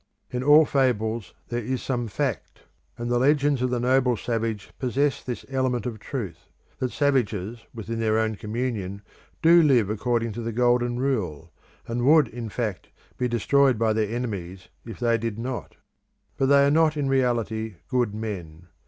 [0.31, 2.61] In all fables there is some fact;
[2.97, 6.47] and the legends of the noble savage possess this element of truth,
[6.79, 9.03] that savages within their own communion
[9.43, 11.53] do live according to the Golden Rule,
[11.87, 15.75] and would, in fact, be destroyed by their enemies if they did not.
[16.35, 18.69] But they are not in reality good men.